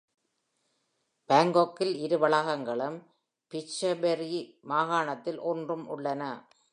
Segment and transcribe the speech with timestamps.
[1.29, 2.97] பாங்காக்கில் இரு வளாகங்களும்
[3.51, 4.41] Phetchaburi
[4.61, 6.23] மாகாணத்தில் ஒன்றும் உள்ளன.